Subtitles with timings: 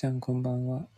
[0.00, 0.88] ちゃんこんばんは。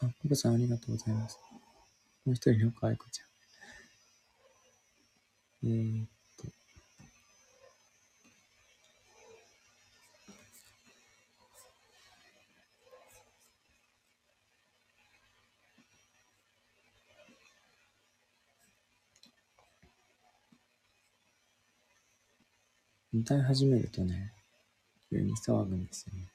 [0.00, 1.40] あ、ココさんありがとうございます。
[2.24, 3.26] もう一人のかあいこちゃん。
[5.64, 6.21] えー、っ
[23.22, 24.32] 歌い始めるとね、
[25.08, 26.28] 急に騒ぐんですよね。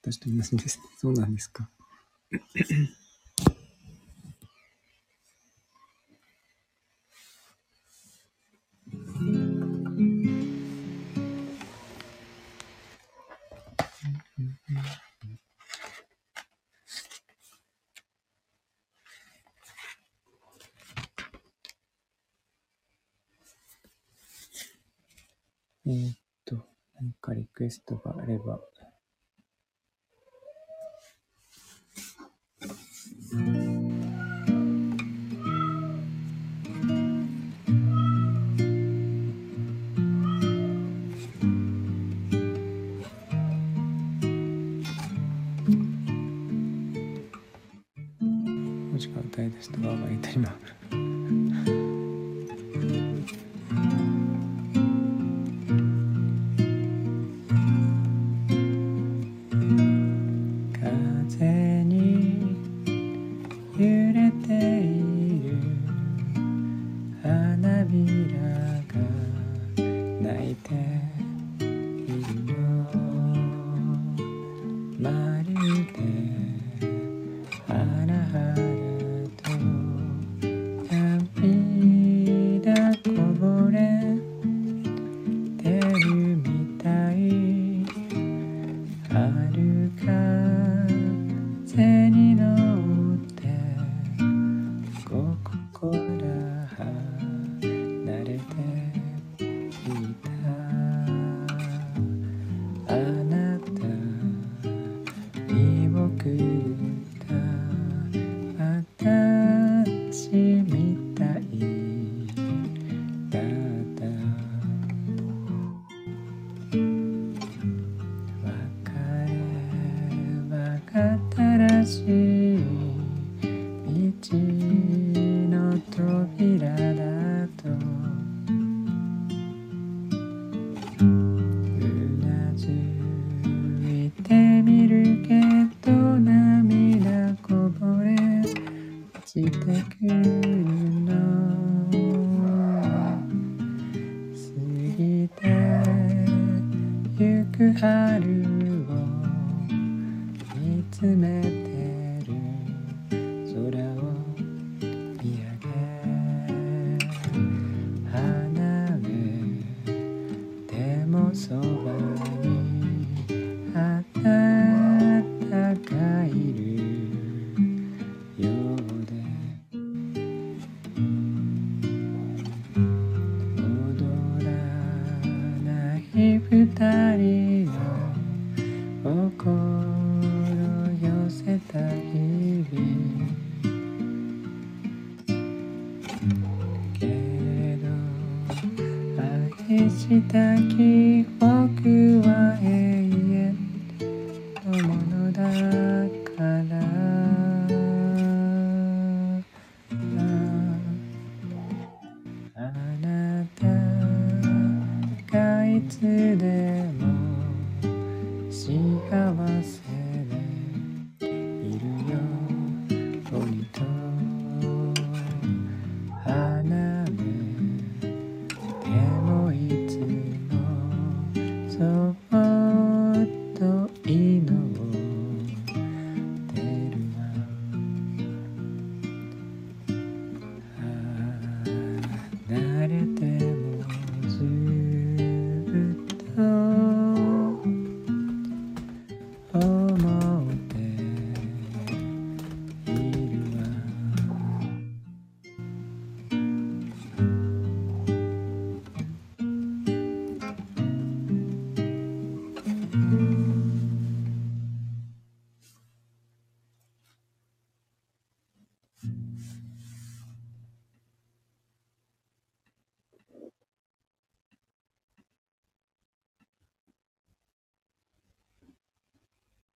[0.00, 0.78] 私と同じです。
[0.96, 1.68] そうなんですか。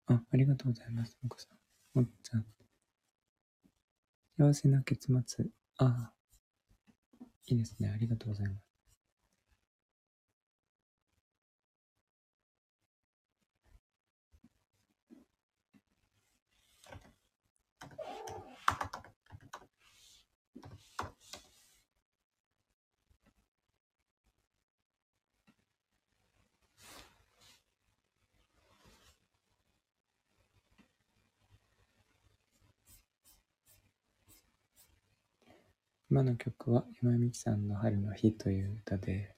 [0.06, 1.16] あ、ありがとうございます。
[1.22, 1.48] もこさ
[1.94, 1.98] ん。
[1.98, 2.46] もっちゃん。
[4.36, 5.46] 幸せな結末。
[5.78, 6.12] ああ。
[7.46, 7.88] いいですね。
[7.88, 8.73] ありがとうございます。
[36.10, 39.34] 今の曲は今美樹さんの春の日という歌で、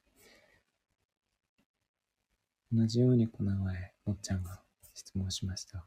[2.73, 4.61] 同じようにこの前、もっちゃんが
[4.95, 5.87] 質問しました。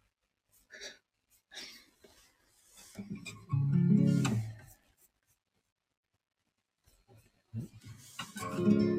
[8.58, 8.62] う
[8.96, 8.99] ん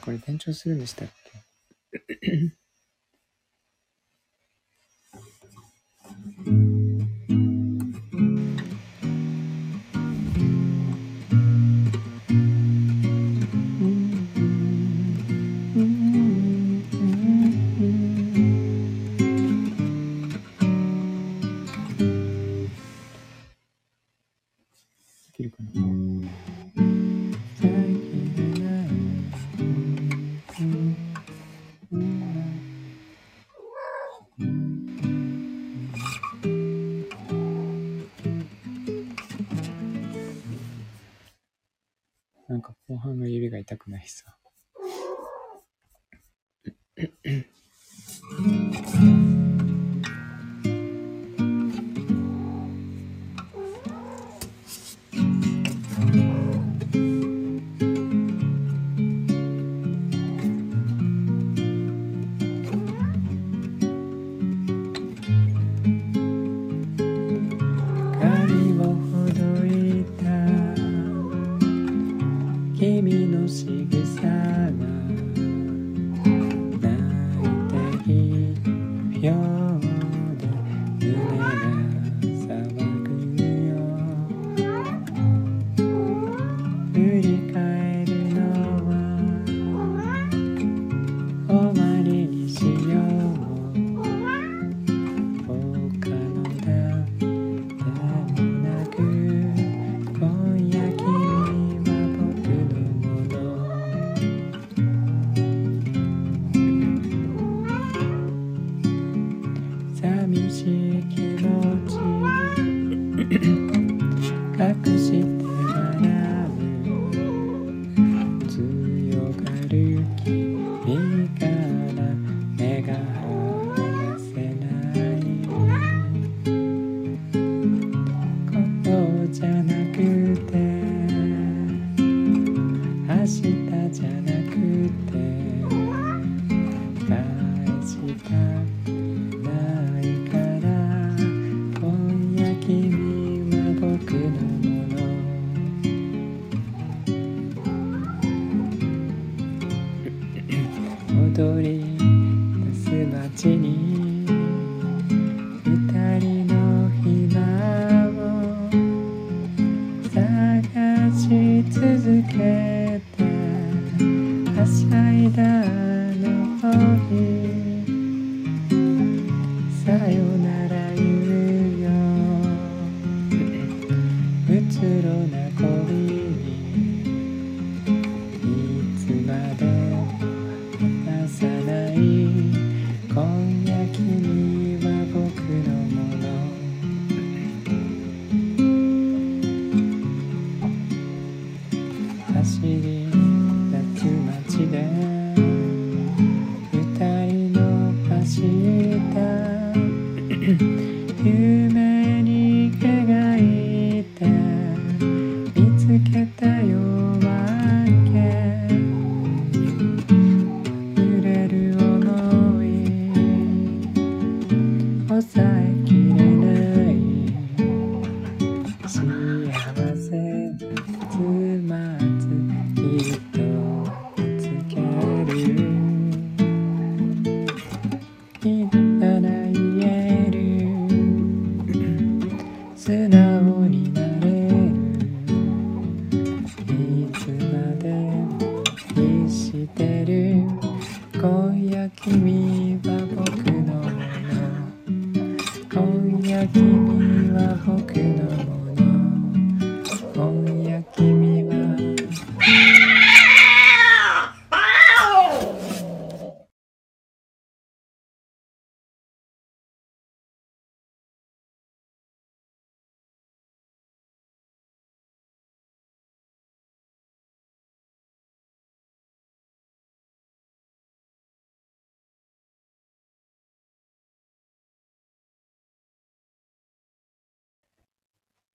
[0.00, 1.17] これ転調するんでしたっけ？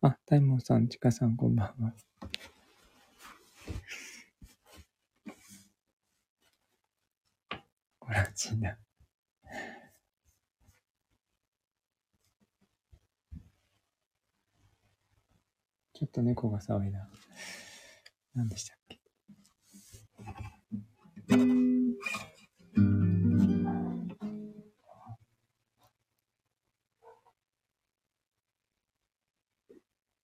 [0.06, 1.94] あ、大門さん、ちかさん、こんばんは。
[8.00, 8.78] こらちだ。
[15.94, 17.08] ちょっと猫が騒いだ。
[18.36, 19.00] 何でしたっけ？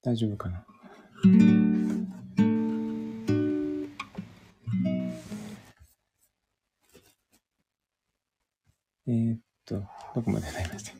[0.09, 0.65] 大丈夫かな？
[9.05, 9.83] えー、っと、
[10.15, 10.98] どこまでなりました？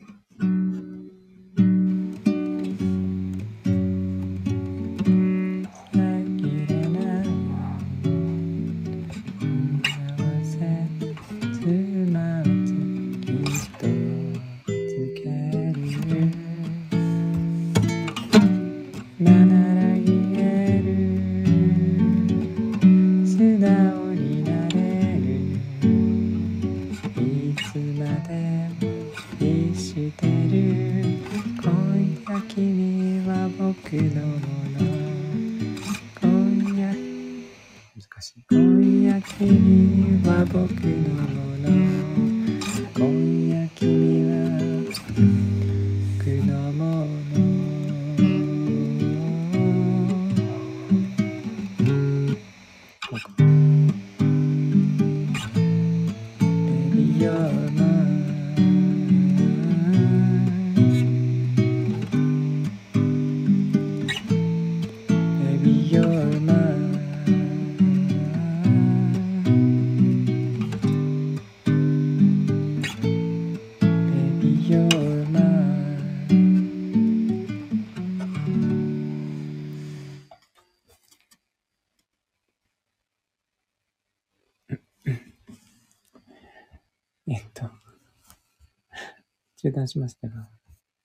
[89.70, 90.48] 中断しましたが、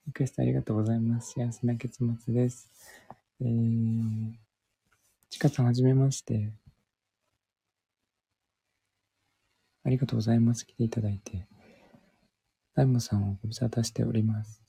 [0.07, 1.33] リクエストありがとうございます。
[1.33, 2.67] 幸せな結末です。
[3.39, 4.33] えー、
[5.29, 6.51] ちかさんはじめまして。
[9.83, 10.65] ありがとうございます。
[10.65, 11.45] 来ていただいて。
[12.73, 14.63] 大門さんをご無沙汰しております。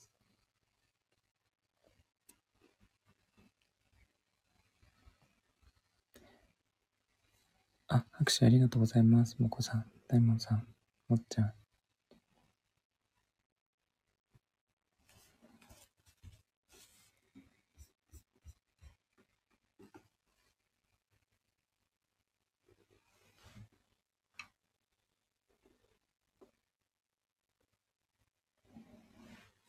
[7.89, 9.37] あ、拍手ありがとうございます。
[9.39, 10.67] もこさん、大門さん、
[11.09, 11.55] もっちゃん。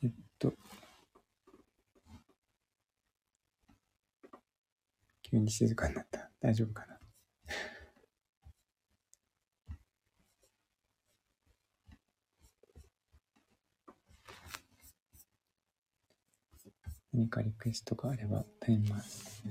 [0.03, 0.53] えっと、
[5.37, 6.31] 急に静かになった。
[6.41, 6.97] 大丈夫かな？
[17.13, 19.43] 何かリクエストがあれば歌います。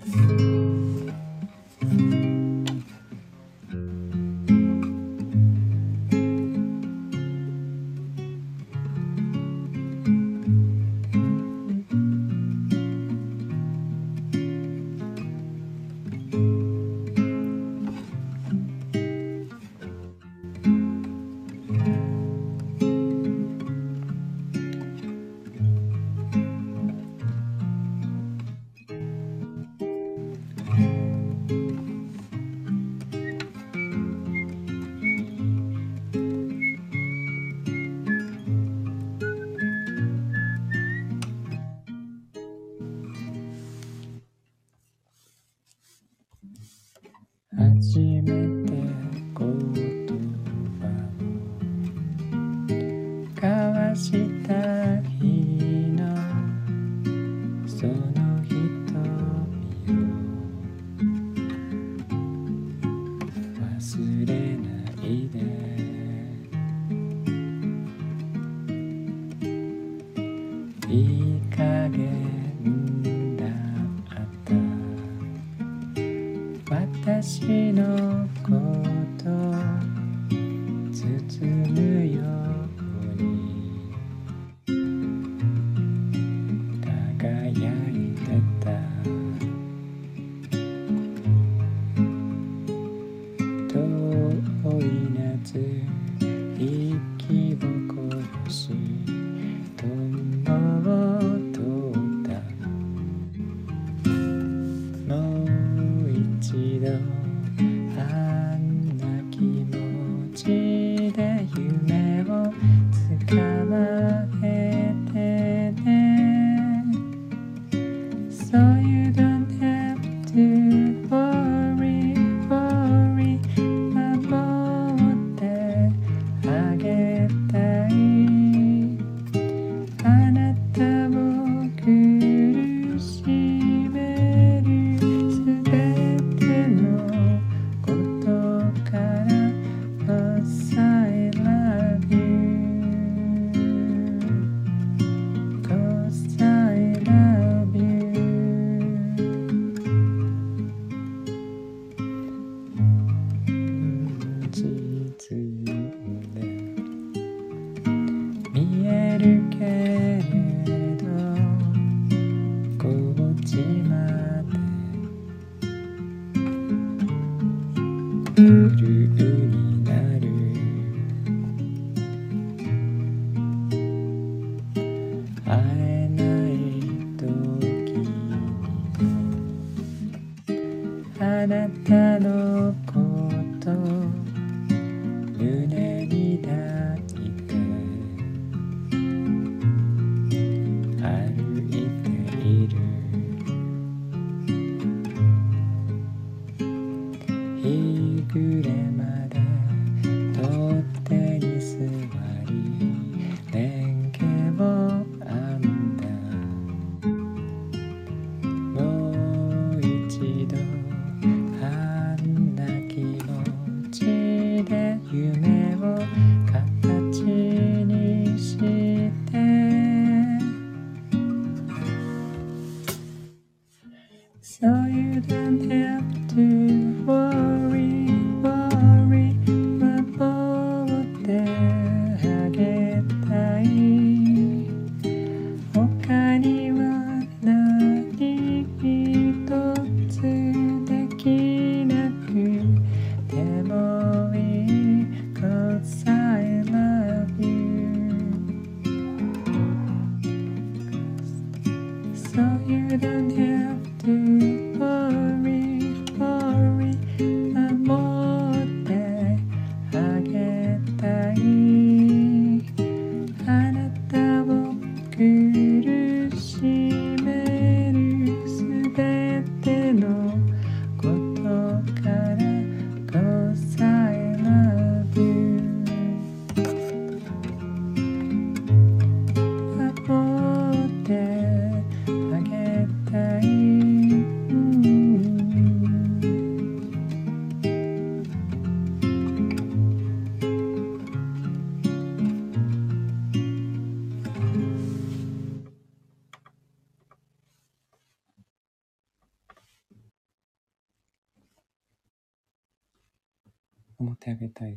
[303.98, 304.76] 思ってあげたい。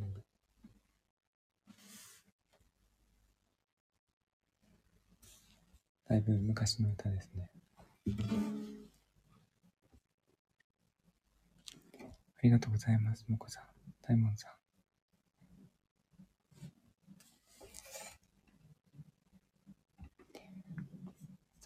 [6.08, 7.50] だいぶ昔の歌ですね。
[12.42, 13.64] ありがとうございます、もこさん。
[14.02, 14.52] 大門さん。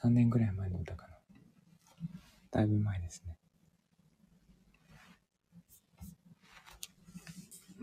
[0.08, 1.14] 3年ぐらい前の歌かな。
[2.52, 3.33] だいぶ前ですね。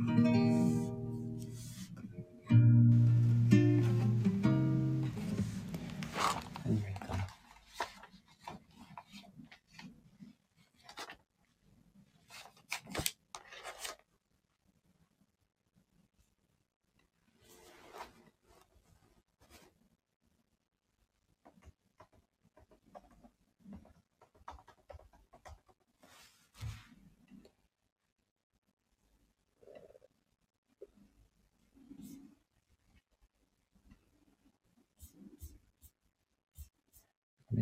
[0.07, 0.70] 何が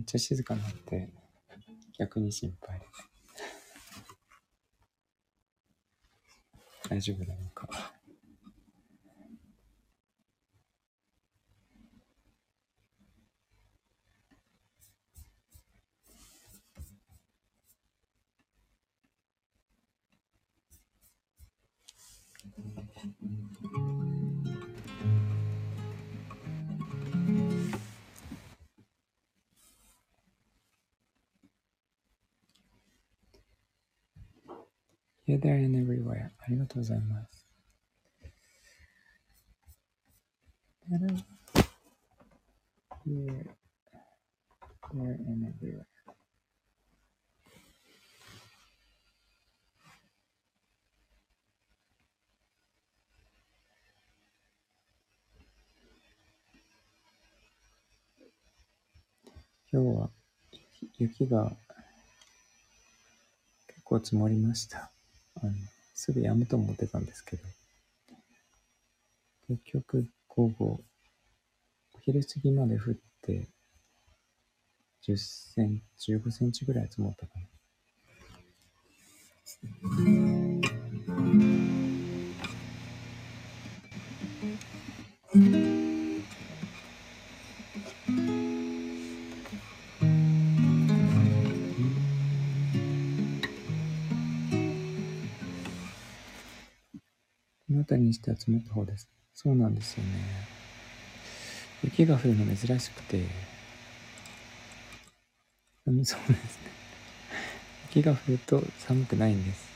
[0.09, 1.11] ちゃ静かになって、
[1.99, 2.81] 逆に心配。
[6.88, 7.98] 大丈夫なのか。
[35.38, 36.31] Here, there, and everywhere.
[36.40, 37.46] ありがとうございます。
[43.07, 43.46] Here,
[44.92, 45.85] there, and everywhere.
[59.70, 60.11] 今日は
[60.98, 61.53] 雪が
[63.68, 64.90] 結構積もりました。
[65.42, 65.53] あの
[65.94, 67.42] すぐやむと思ってたんですけど、
[69.48, 70.81] 結局午後、
[71.94, 73.48] お昼過ぎまで降って、
[75.07, 77.46] 10センチ、15センチぐらい積もったかな。
[97.69, 99.11] この辺りにしては積もった方です。
[99.35, 100.11] そうなんですよね。
[101.85, 103.27] 雪が降るの珍しくて、
[105.87, 106.71] うんそうですね。
[107.95, 109.69] 雪が降ると寒くないんです。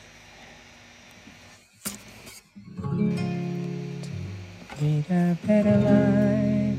[4.80, 6.78] Lead a better life.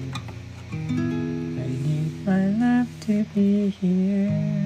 [0.72, 0.78] I
[1.68, 4.63] need my love to be here.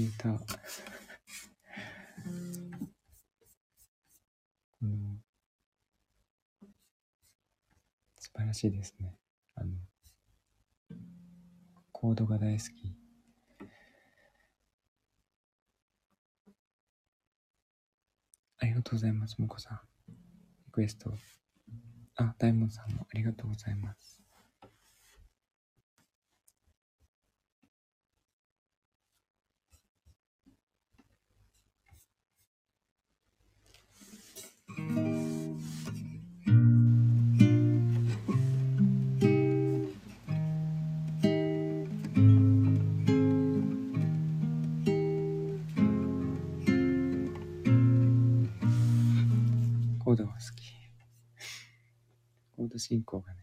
[0.00, 0.38] ピーターう。
[8.18, 9.18] 素晴らしいですね。
[9.56, 9.76] あの、
[11.92, 12.96] コードが大好き。
[18.58, 19.80] ありがとうございます、もこさん。
[20.64, 21.12] リクエスト。
[22.16, 24.19] あ、大門さんもありがとうございます。
[52.76, 53.40] ン進行がね、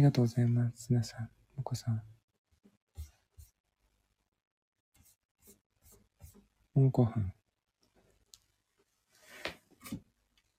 [0.00, 0.86] りがとうございます。
[0.88, 2.02] 皆さん、お子さん。
[6.72, 7.34] もこはん。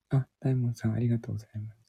[0.10, 1.81] あ、大門さん、ありがとうございます。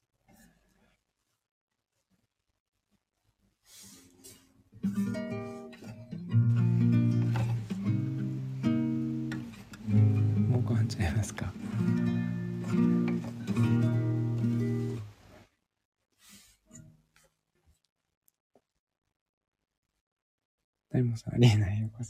[21.13, 22.03] 大門さ、ありえないよこ。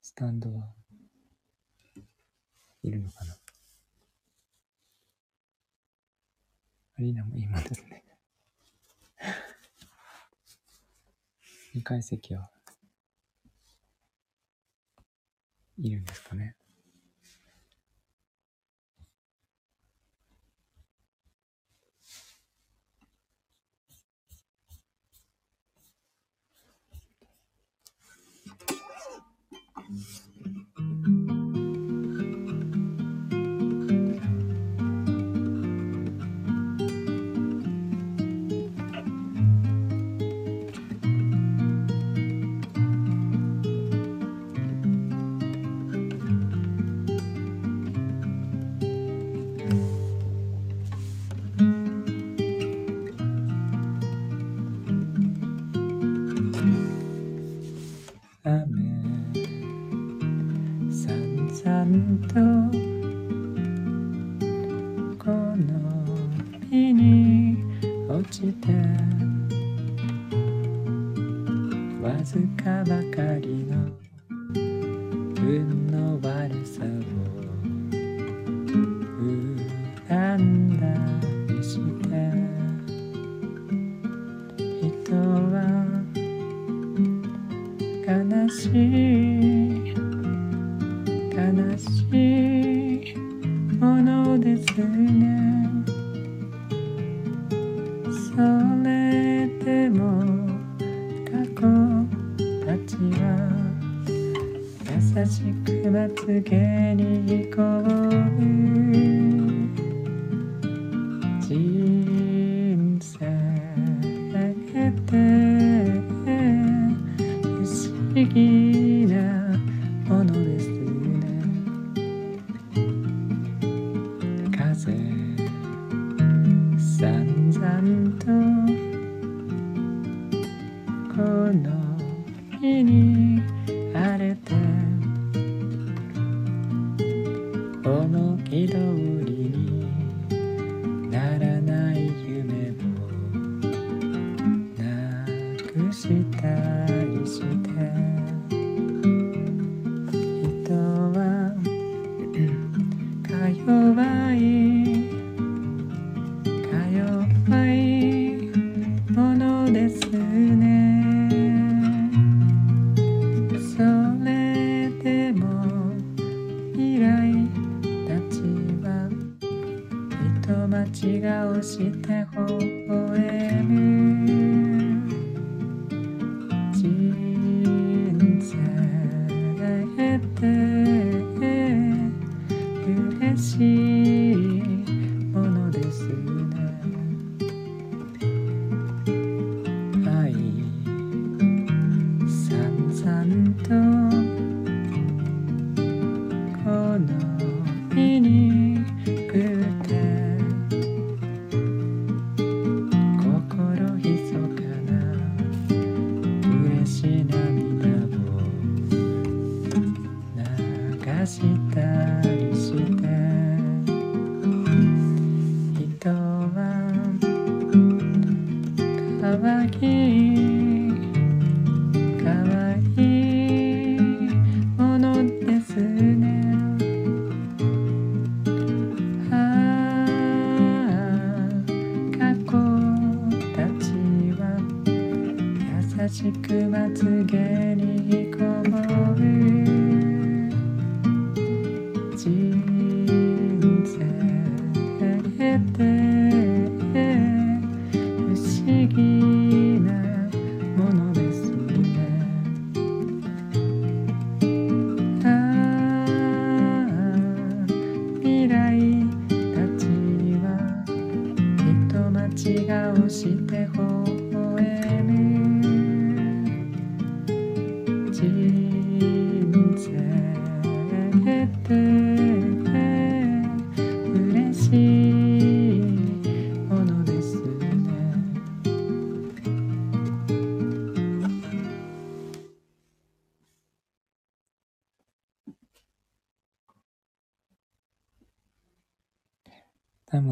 [0.00, 0.72] スタンドは
[2.82, 3.36] いるのかな？
[6.98, 8.02] アリーナもいいもんですね。
[11.74, 12.50] 2階席は
[15.76, 16.56] いるんですかね？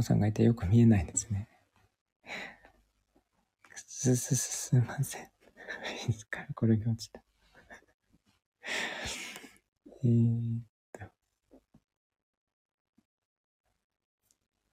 [0.05, 1.49] さんがいてよく見えないですね。
[3.75, 5.23] す、す、す、すいません。
[6.09, 6.41] いつか？
[6.41, 7.23] ら転げ落ちた。
[10.05, 11.01] えーっと。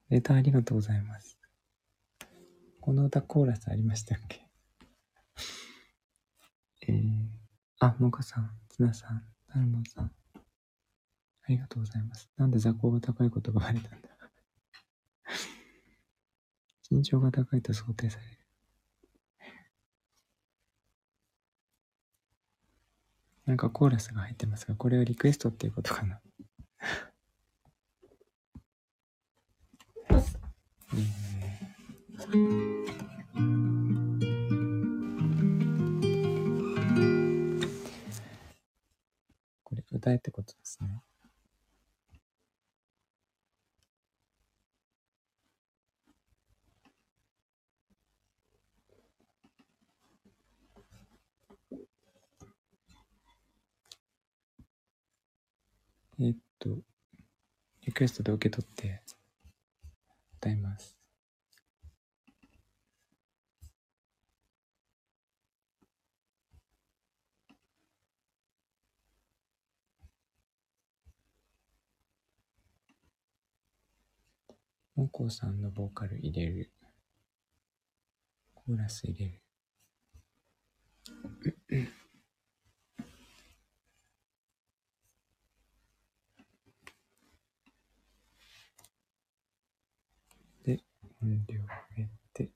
[0.10, 1.38] レターありがとうございます。
[2.82, 4.46] この歌コーラスありましたっけ？
[6.88, 6.98] えー、
[7.80, 10.06] あ、モカさん、ツナさん、タルモンさん。
[10.06, 10.10] あ
[11.48, 12.30] りがとうございます。
[12.38, 14.10] なんで座高が高いことがバレたんだ？
[16.90, 18.32] 身長が高いと想定される。
[23.46, 26.22] なんかコーラスが入ってますが、これはリクエストっていうことかな。
[30.94, 31.32] えー
[39.64, 41.02] これ歌えってことですね。
[56.24, 56.70] えっと、
[57.84, 59.02] リクエストで受け取って
[60.38, 60.96] 歌います。
[74.96, 76.72] もこさんのボーカル入れる。
[78.54, 79.26] コーラス入れ
[81.72, 81.92] る。
[91.22, 91.66] で、音量を
[91.98, 92.50] 上げて。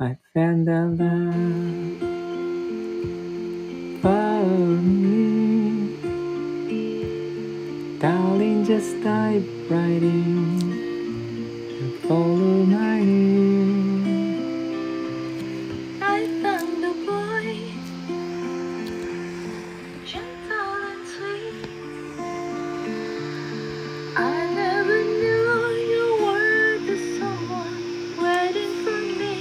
[0.00, 2.00] I found a love
[4.00, 4.44] for
[4.80, 5.37] me.
[8.78, 10.62] Just in
[11.80, 14.06] and follow my lead.
[16.00, 17.46] I found a boy,
[20.06, 21.58] gentle and sweet.
[24.16, 25.48] I never knew
[25.92, 27.82] you were the someone
[28.22, 29.36] waiting for me.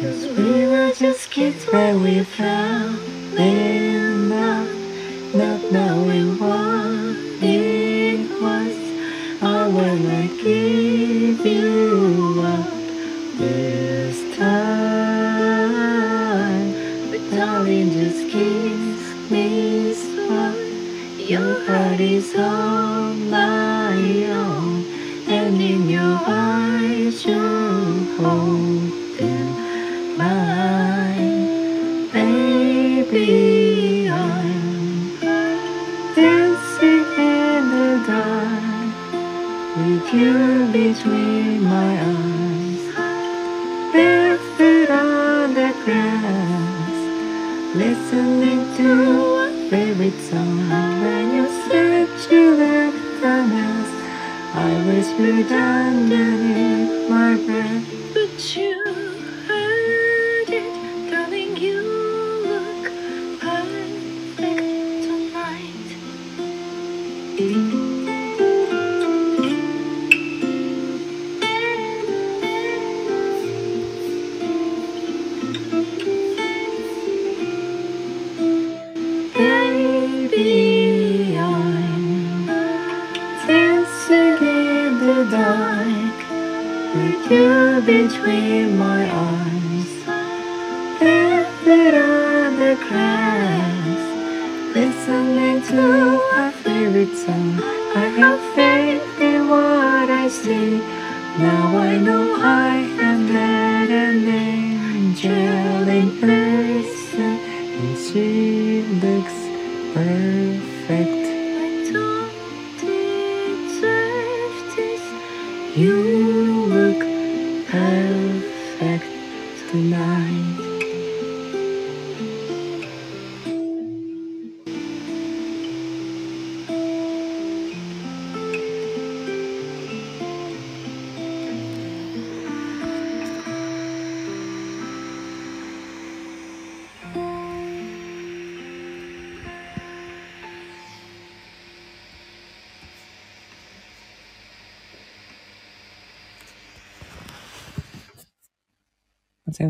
[0.00, 2.96] Cause we were just kids when we fell
[3.36, 3.71] in
[11.44, 12.42] you
[13.36, 15.12] this time.
[17.10, 19.52] But darling, just kiss me.
[21.32, 22.91] Your heart is all
[55.12, 57.84] I whispered underneath my breath,
[58.14, 58.82] but you
[59.46, 61.54] heard it, darling.
[61.58, 61.82] You
[62.46, 62.84] look
[63.38, 65.90] perfect tonight.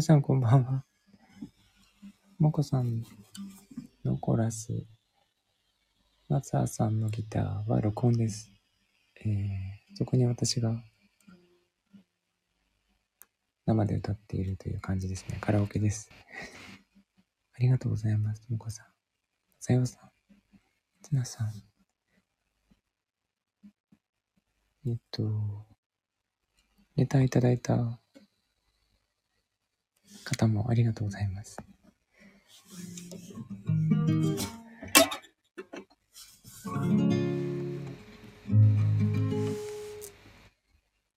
[0.01, 0.85] さん、こんばんは。
[2.39, 3.05] もこさん
[4.05, 4.87] のコーラス、
[6.31, 8.51] 松葉さんのギターは録音です。
[9.23, 10.83] えー、そこに私が
[13.67, 15.37] 生で歌っているという感じですね。
[15.43, 16.09] カラオケです。
[17.53, 18.49] ありがとうございます。
[18.49, 18.87] もこさん。
[19.61, 20.11] さよさん。
[21.03, 21.53] つなさん。
[24.87, 25.67] えっと、
[26.97, 28.02] レタいただいた
[30.33, 31.57] 方もありがとうございます。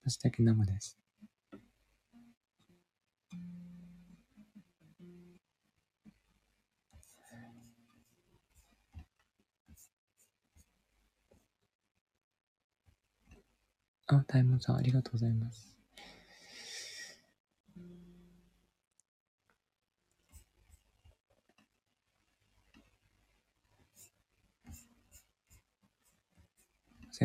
[0.04, 0.98] 私だけ生です。
[14.08, 15.85] あ、大門さん、ありがとうございます。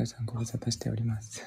[0.01, 1.43] よさん、ご無沙汰しております。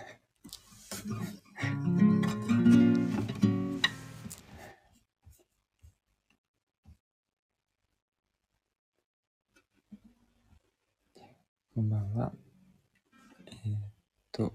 [11.75, 12.31] こんばんは。
[13.47, 13.79] えーっ
[14.31, 14.53] と、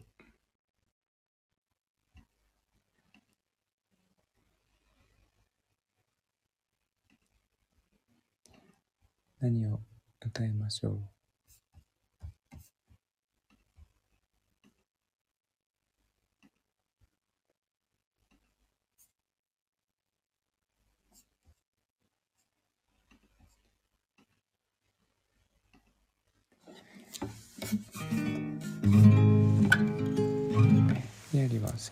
[9.41, 9.81] 何を
[10.25, 11.18] 歌いましょう？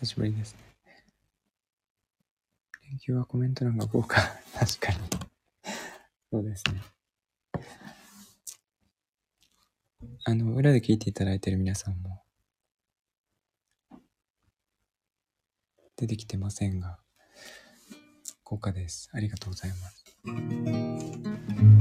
[0.07, 0.59] しぶりですね。
[2.89, 4.21] 連休はコメント欄が豪華。
[4.57, 4.99] 確かに。
[6.31, 6.81] そうですね。
[10.23, 12.23] あの、裏で聞いていただいている皆さんも、
[15.95, 16.99] 出てきてませんが、
[18.43, 19.09] 豪華です。
[19.13, 21.76] ありがとうございます。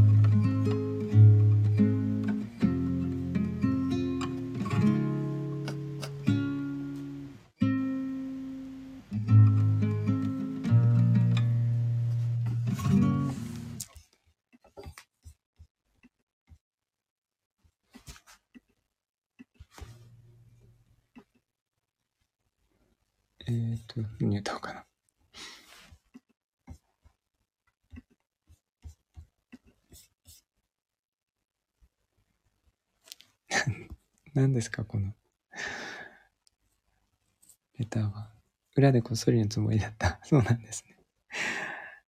[34.57, 35.13] ですか、この。
[37.79, 38.33] レターは。
[38.75, 40.19] 裏でこっそりのつもりだった。
[40.25, 40.97] そうなんですね。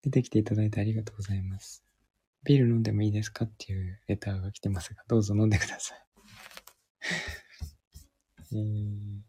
[0.02, 1.84] 出てきていただいてありがとうございます。
[2.44, 6.06] ビール飲んでもいいですかっていうレターが来てますが、どうぞ飲んでください。
[8.52, 9.22] えー、明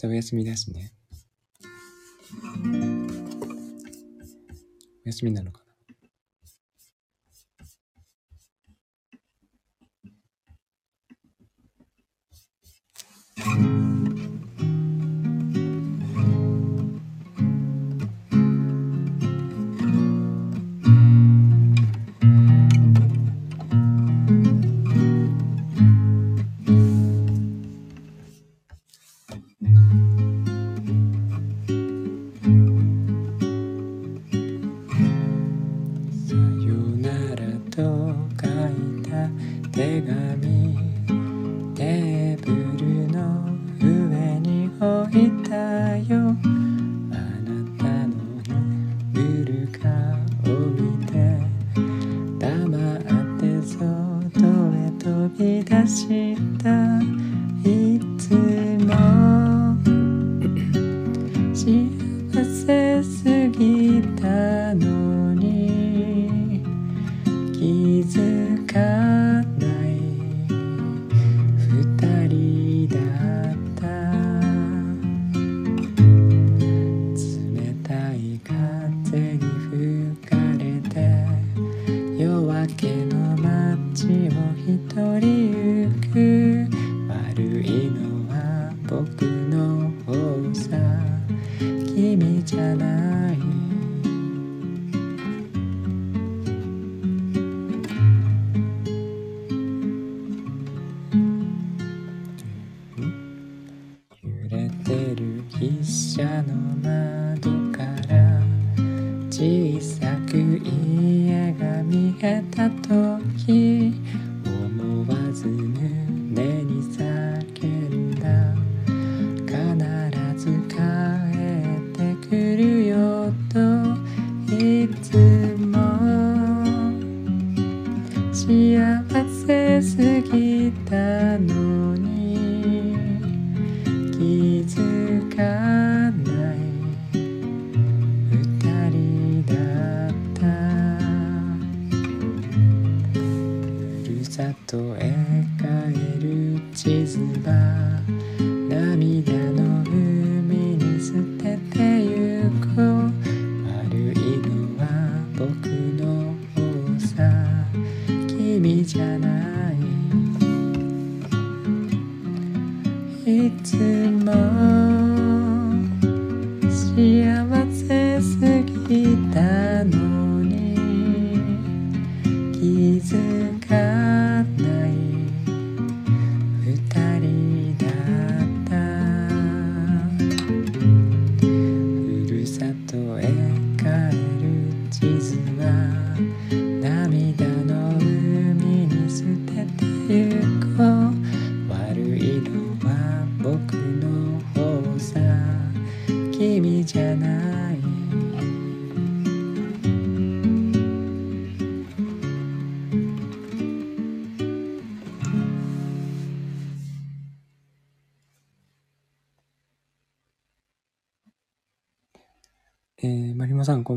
[0.00, 0.94] 日お休みだしね。
[5.04, 5.65] お休みなのか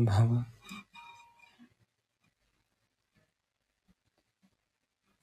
[0.00, 0.46] こんばんは。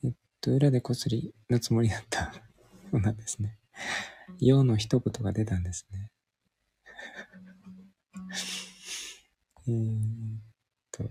[0.04, 2.32] えっと、裏でこっそりのつもりだった。
[2.92, 3.58] そうなんですね。
[4.40, 6.12] ようの一言が出たんですね。
[9.68, 10.42] えーっ
[10.92, 11.10] と、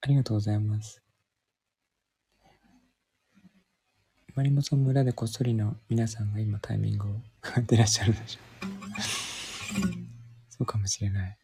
[0.00, 1.02] ありがとうございます。
[4.34, 7.10] マリモさんも裏でこっそりの皆さんが今タイミングを
[7.60, 8.47] ってらっしゃるでしょう。
[10.58, 11.38] そうかもしれない。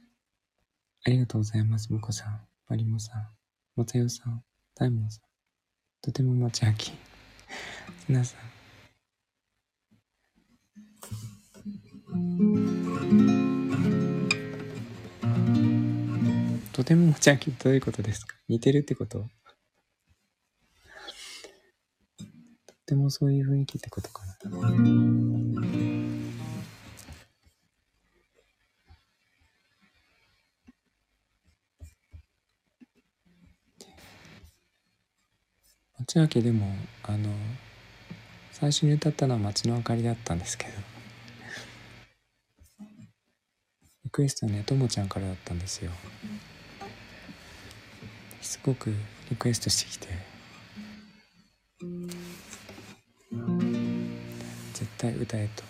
[1.06, 3.28] ありがとうございます、むこさん、マリモさん、
[3.76, 4.42] もつよさん、
[4.74, 5.22] 大門さん。
[6.02, 6.92] とても待ち飽き。
[8.08, 8.40] 皆さん。
[16.72, 18.34] とても待ち飽きどういうことですか？
[18.48, 19.28] 似てるってこと？
[22.66, 24.34] とてもそういう雰囲気ってことかな。
[36.06, 36.66] 町明でも
[37.02, 37.30] あの
[38.52, 40.72] 最初に歌ったのは街の明かりだったんですけど
[44.04, 45.90] リクエストはねともちゃんからだったんですよ。
[48.42, 48.92] すごく
[49.30, 50.08] リクエストしてきて
[54.74, 55.64] 絶対歌えと。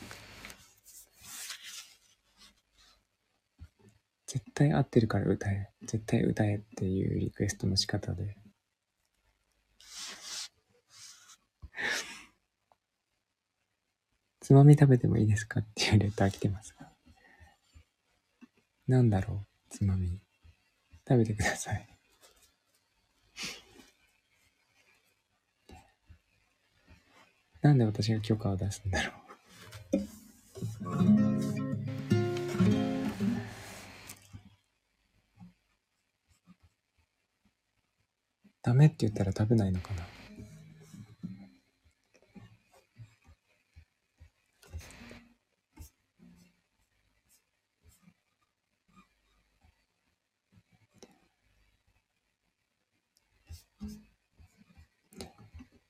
[4.26, 5.70] 絶対合ってるから歌え。
[5.82, 8.43] 絶対歌えっていうリクエストの仕方で。
[14.44, 15.60] つまみ食べてもいいですか？
[15.60, 16.92] っていうレター来てますが。
[18.86, 19.74] なんだろう？
[19.74, 20.20] つまみ。
[21.08, 21.88] 食べてください。
[27.62, 29.12] なんで私が許可を出すんだろ
[29.94, 30.06] う？
[38.60, 40.02] ダメって言ったら食べないのかな？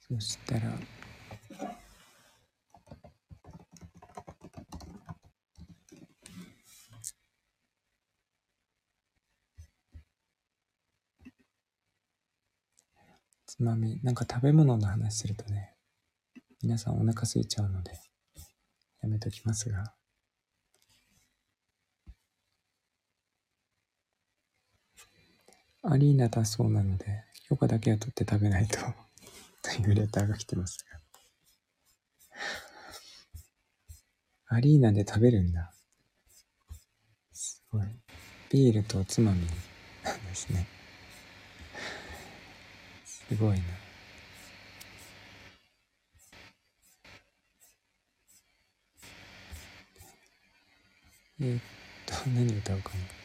[0.06, 0.60] そしたら、
[13.46, 15.74] つまみ、なんか食べ物の話するとね、
[16.62, 17.92] 皆さんお腹空いちゃうので、
[19.00, 19.94] やめときますが。
[25.82, 28.78] アリーナだそうなので、許可だけは取って食べないと、
[29.64, 31.00] というレターが来てますが。
[34.48, 35.72] アリーナで食べるんだ。
[37.32, 37.86] すごい。
[38.50, 39.40] ビールとおつまみ
[40.04, 40.68] なんですね。
[43.06, 43.64] すごいな。
[51.40, 51.60] え、っ
[52.06, 53.23] と、何歌うかな。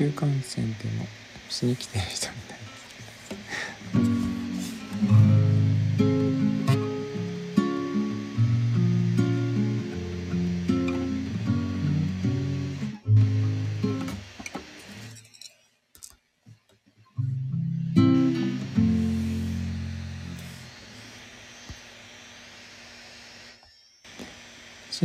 [0.00, 1.04] 球観戦でも
[1.50, 2.70] しに来てる人みたいな。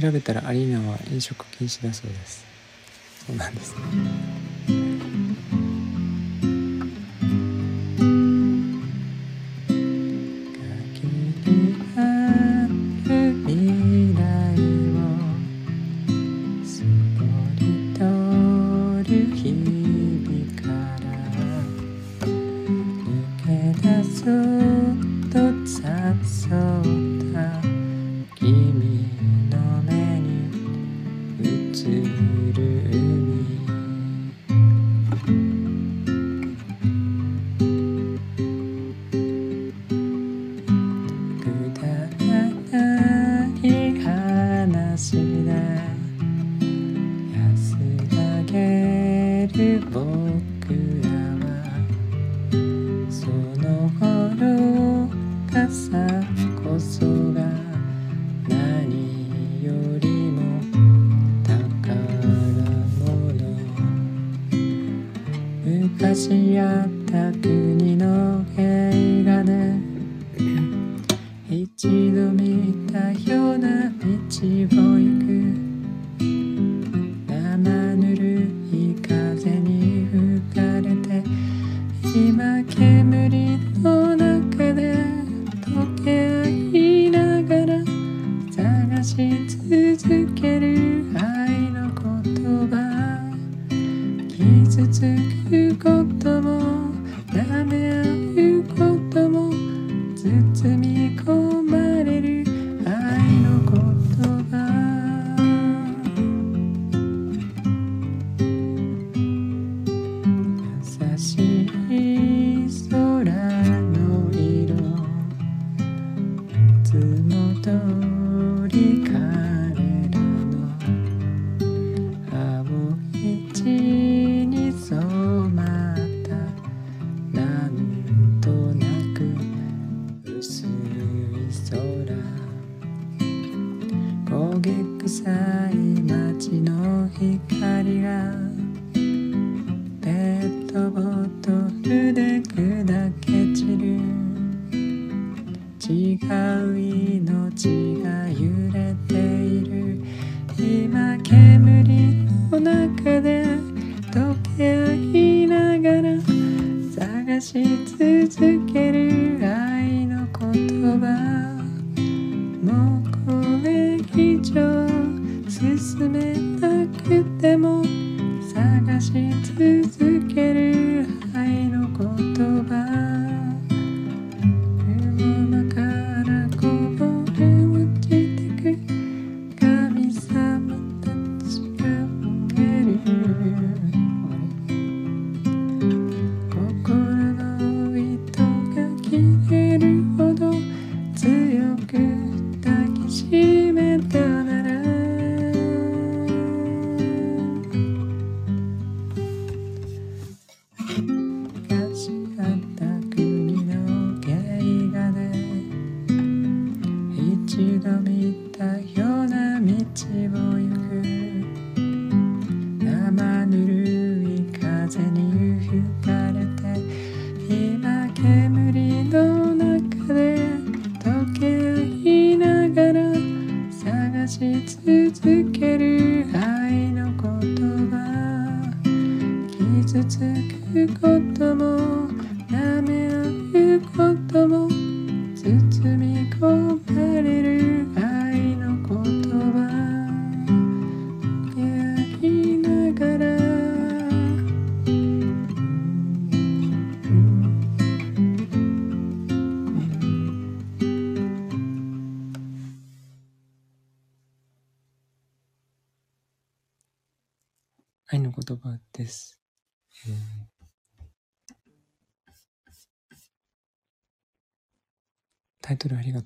[0.02, 2.46] 調べたらアリーナは飲食禁止だそうです。
[3.28, 4.35] そうなんですね。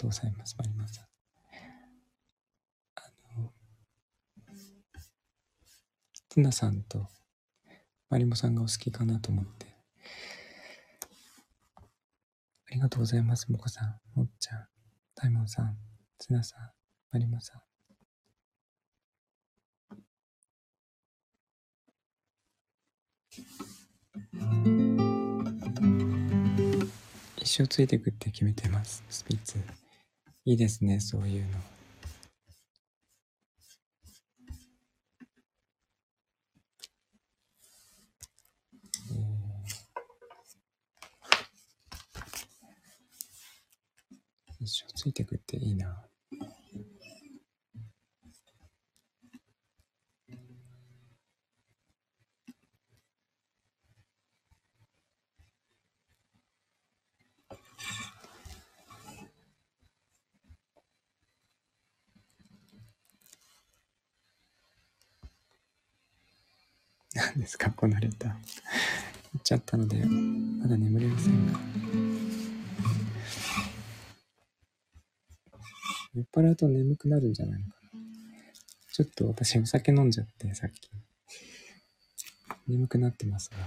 [0.09, 1.05] ございます、マリマさん。
[2.95, 3.01] あ
[3.37, 3.53] の、
[6.29, 7.07] ティナさんと
[8.09, 9.67] マリモさんがお好きかなと思って。
[11.77, 11.81] あ
[12.71, 14.67] りがとうございます、モコさん、もっちゃん、
[15.13, 15.77] タイモンさん、
[16.17, 16.71] ツナさん、
[17.11, 17.61] マリモさん。
[27.37, 29.59] 一生ついていくって決めてます、スピッツ。
[30.45, 31.49] いいですね、そういうの。
[44.61, 46.08] 一生ついてくっていいな。
[67.19, 68.31] 何ですか、このレター。
[68.31, 68.39] 言
[69.39, 71.59] っちゃったので、まだ眠れませんが。
[76.15, 77.89] 酔っ払うと眠くなるんじゃないのかな。
[78.93, 80.89] ちょっと私お酒飲んじゃって、さっき。
[82.67, 83.57] 眠くなってますが。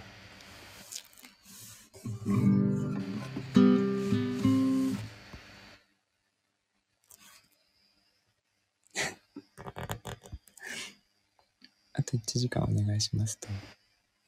[12.33, 13.49] あと1時間お願いしますと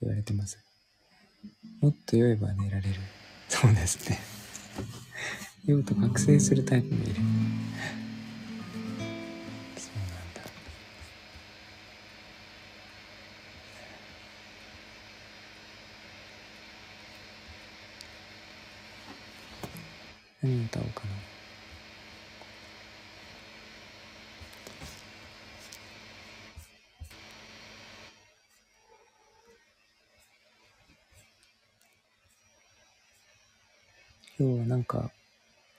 [0.03, 0.59] 言われてます。
[1.81, 2.95] もっと酔えば寝られる。
[3.49, 4.19] そうですね。
[5.65, 7.15] 酔うと覚醒するタイプもいる。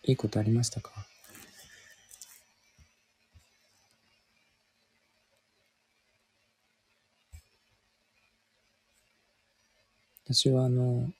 [0.08, 0.92] いいことありましたか？
[10.28, 11.12] 私はあの、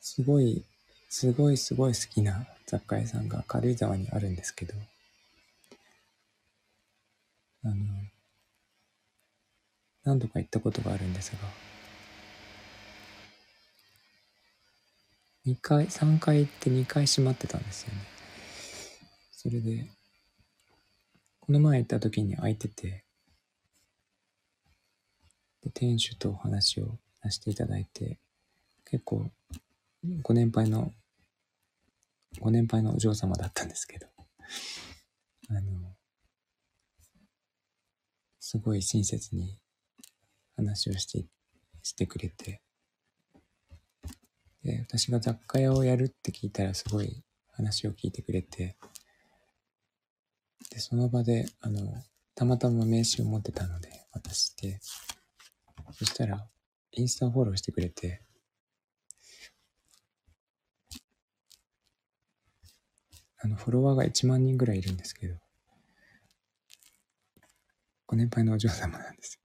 [0.00, 0.64] すごい、
[1.08, 4.74] すごいすごい好きな雑貨屋さんが軽井沢にあるんですけど、
[7.64, 7.74] あの、
[10.04, 11.38] 何度か行ったことがあるんですが、
[15.48, 18.00] 2回、3回行って2回閉まってたんですよね。
[19.32, 19.88] それで、
[21.40, 23.06] この前行った時に空いてて、
[25.62, 28.18] で店主とお話をさせていただいて、
[28.84, 29.30] 結構、
[30.20, 30.92] ご年配の、
[32.40, 34.06] ご年配のお嬢様だったんですけど、
[35.48, 35.96] あの、
[38.38, 39.56] すごい親切に
[40.56, 41.24] 話をして、
[41.82, 42.60] してくれて、
[44.62, 48.76] で、私が雑貨屋をやるって聞いたらすごい話を聞いてくれて、
[50.70, 51.80] で、その場で、あの、
[52.34, 54.80] たまたま名刺を持ってたので渡して、
[55.92, 56.46] そしたら、
[56.92, 58.22] インスタフォローしてくれて、
[63.40, 65.36] あの、フォロワーが1万人ぐらいいるんですけど、
[68.06, 69.40] ご年配のお嬢様なんです。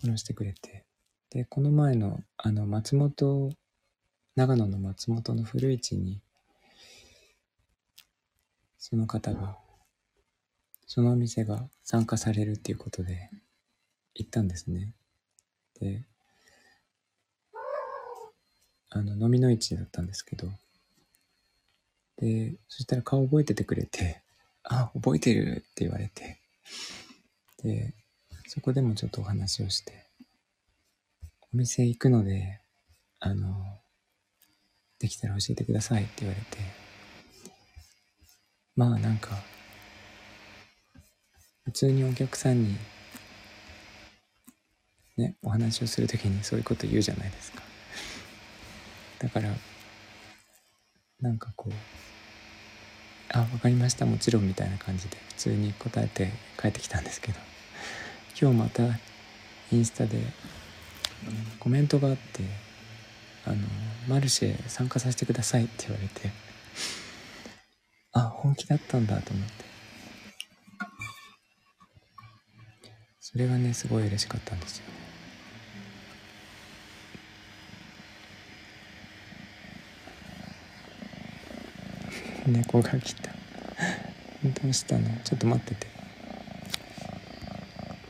[0.00, 0.87] フォローしてくれて、
[1.30, 3.50] で、この前の、あの、松本、
[4.34, 6.22] 長野の松本の古市に、
[8.78, 9.58] その方が、
[10.86, 13.30] そのお店が参加されるっていうことで、
[14.14, 14.94] 行ったんですね。
[15.78, 16.04] で、
[18.90, 20.48] あの、飲みの市だったんですけど、
[22.16, 24.22] で、そしたら顔覚えててくれて、
[24.64, 26.40] あ、覚えてるって言われて、
[27.62, 27.94] で、
[28.46, 30.07] そこでもちょっとお話をして、
[31.54, 32.60] お店行くので、
[33.20, 33.56] あの、
[34.98, 36.58] できたら教えてくださいって言われて、
[38.76, 39.30] まあなんか、
[41.64, 42.76] 普通にお客さんに、
[45.16, 47.62] ね、お話をするときにそういうこと言うじゃないですか。
[49.20, 49.48] だから、
[51.20, 51.72] なんかこう、
[53.32, 56.30] あ、わかりました、もちろんみたいな感じで普通に答えて
[56.60, 57.38] 帰ってきたんですけど、
[58.38, 58.82] 今日また
[59.72, 60.20] インスタで
[61.58, 62.42] コメントがあって、
[63.44, 63.56] あの、
[64.08, 66.30] マルシェ参加させてくださいって言われて、
[68.12, 69.68] あ、本気だったんだと思って。
[73.20, 74.86] それがねすごい嬉しかったんですよ
[82.46, 82.58] ね。
[82.64, 83.30] 猫が来た。
[84.62, 85.14] どうしたの？
[85.24, 85.86] ちょっと待ってて。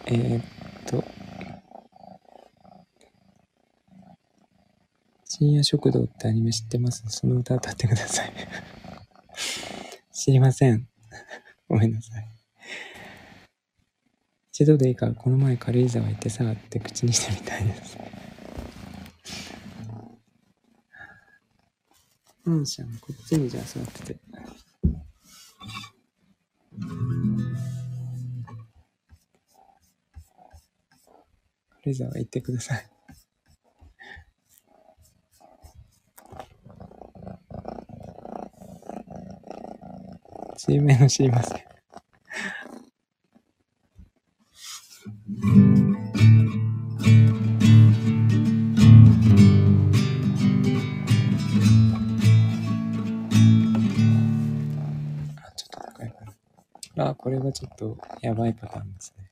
[0.06, 0.44] えー、っ
[0.86, 1.04] と
[5.38, 7.04] 深夜食堂ってアニメ知ってます？
[7.10, 8.32] その歌歌ってください。
[10.12, 10.88] 知りません。
[11.68, 12.28] ごめんなさい。
[14.50, 17.98] 一度でいいからこの前軽井沢行ってさって口にしてみたいです。
[22.44, 24.20] うんしゃんこっちにじゃあ座ってて。
[31.84, 32.97] 軽井沢行ってください。
[40.58, 41.58] 水面の知りません
[55.36, 57.04] あ、ちょっと。
[57.08, 59.30] あ、これはちょっとやばいパターンですね。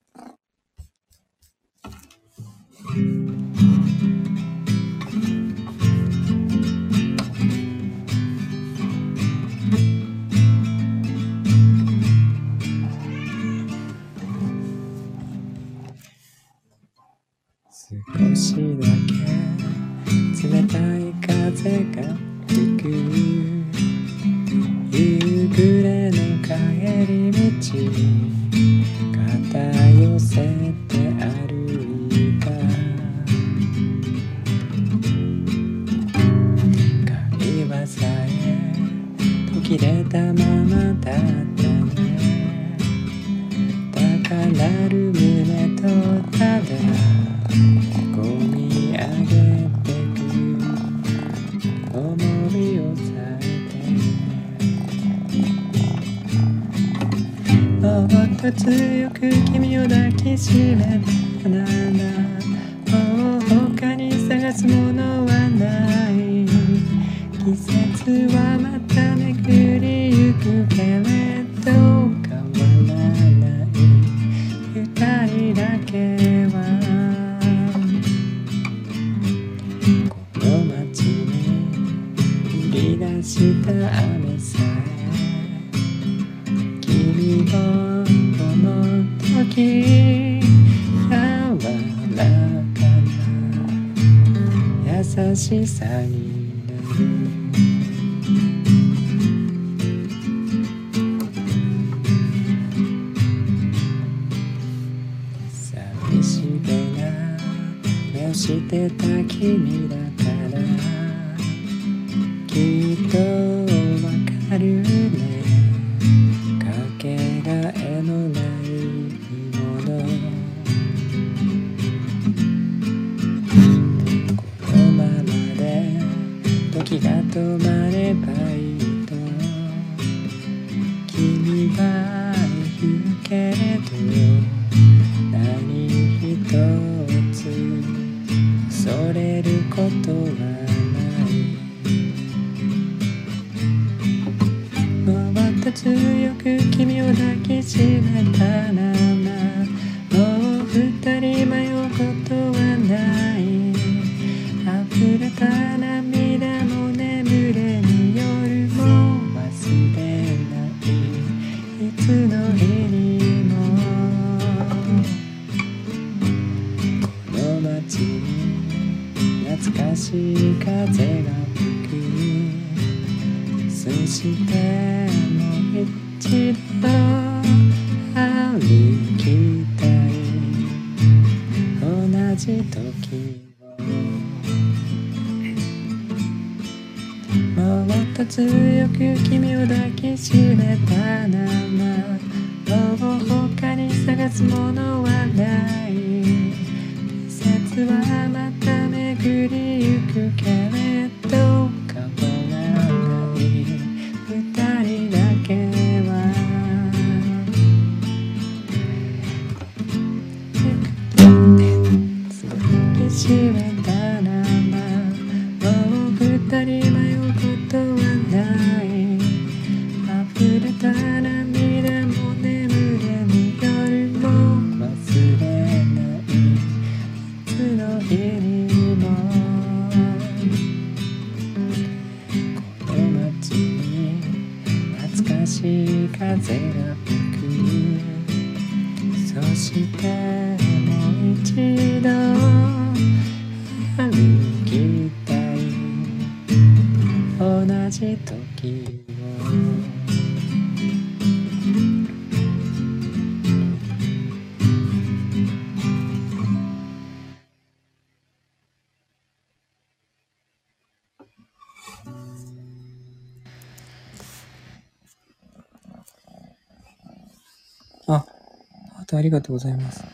[269.17, 270.05] あとありがとうございます。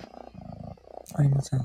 [1.15, 1.61] ありません。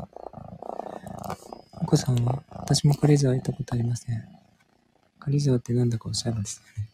[1.80, 4.24] お子さんは、私も軽井沢行ったことありません。
[5.20, 6.90] 軽井沢ってなんだかおしゃれですよね。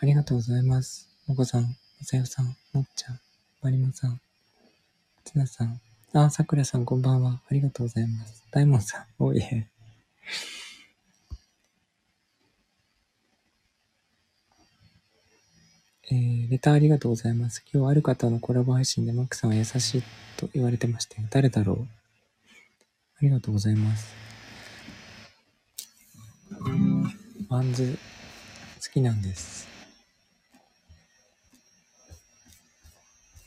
[0.00, 1.06] ありがとうございます。
[1.28, 1.68] お子さん、ま
[2.02, 3.20] さよさん、もっちゃん、
[3.60, 4.18] まりもさん、
[5.24, 5.78] つなさん、
[6.14, 7.42] あ、さくらさんこんばんは。
[7.50, 8.42] ありがとうございます。
[8.50, 9.66] 大門さん、おいえ。
[16.10, 17.62] えー、レターありがとうございます。
[17.70, 20.02] 今日ある方のコラボ配信でマックさんは優しい
[20.38, 21.28] と言われてましたよ。
[21.30, 21.76] 誰だろう？
[21.82, 21.86] あ
[23.20, 24.14] りがとうございます。
[27.50, 27.98] WANDS
[28.82, 29.68] 好きなんです。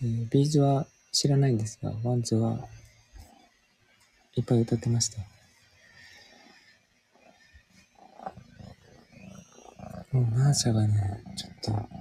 [0.03, 2.59] えー、 B'z は知らないんですが、 WANDS は
[4.35, 5.17] いっぱい歌ってました。
[10.11, 12.00] もうナーシャがね、ちょっと、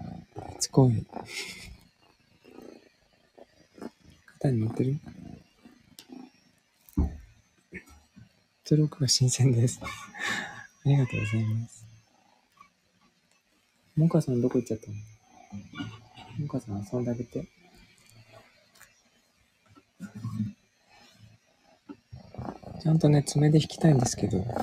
[0.60, 1.06] しつこい。
[4.34, 5.00] 肩に乗ってる？
[8.64, 9.80] ストロークが新鮮です。
[9.82, 9.86] あ
[10.84, 11.86] りがとうございます。
[13.96, 14.96] モカさんどこ行っちゃったの？
[16.40, 17.48] モカさん遊んであげて。
[22.82, 24.54] ちゃんとね、爪で弾きたいんですけど、ちょっと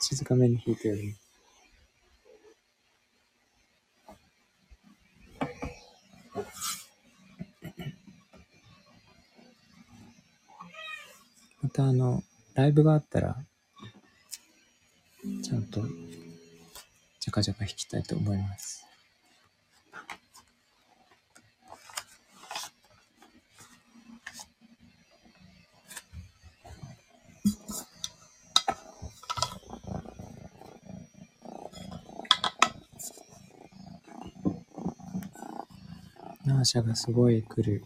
[0.00, 1.16] 静かめに弾いてやる。
[11.76, 12.22] たあの、
[12.54, 13.36] ライブがあったら、
[15.44, 15.82] ちゃんと、
[17.20, 18.82] じゃかじゃか弾きたいと思います。
[36.46, 37.84] ナーシャがすごい来る。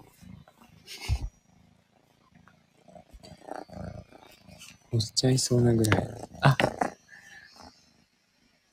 [4.92, 6.08] 押しちゃいそうなぐらい。
[6.40, 6.56] あ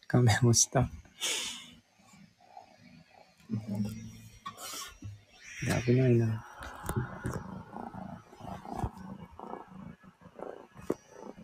[0.07, 0.89] 画面押した。
[5.85, 6.45] 危ないな。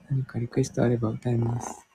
[0.10, 1.86] 何かリクエストあれば歌います。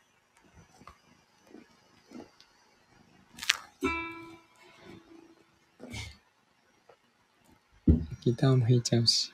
[8.20, 9.32] ギターも弾いちゃうし。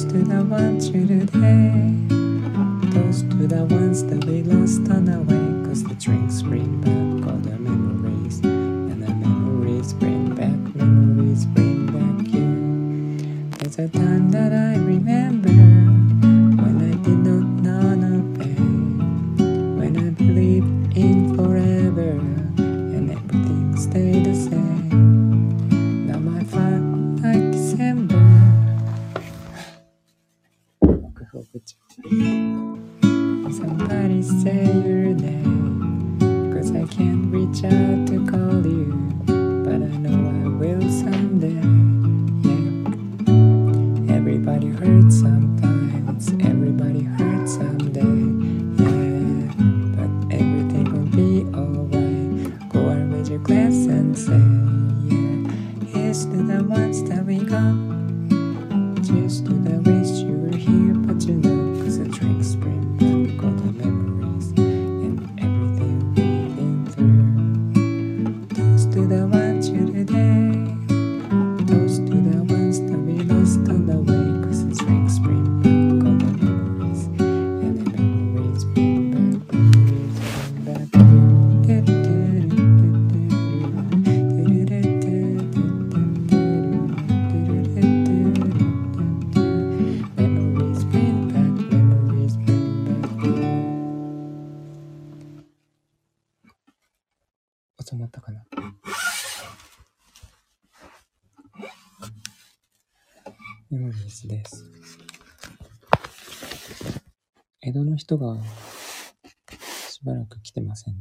[0.00, 1.92] Toast to the ones you today.
[2.88, 5.68] Those to the ones that we lost on the way.
[5.68, 8.40] Cause the drinks bring back all the memories.
[8.40, 13.50] And the memories bring back, memories bring back you.
[13.58, 15.39] There's a time that I remember
[108.10, 108.36] 人が
[109.88, 111.00] しばらく来てませんね。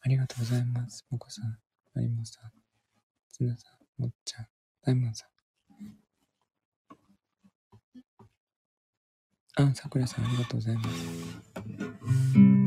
[0.00, 1.04] ありがとうございます。
[1.10, 1.58] もこさん、
[1.94, 2.50] まりもさん、
[3.30, 3.68] つなさ
[3.98, 4.46] ん、もっちゃん、
[4.82, 5.28] 大門さん。
[9.62, 12.63] あ、さくらさん、ありがとうございます。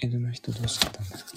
[0.00, 1.31] 江戸の人どうしちゃったんですか？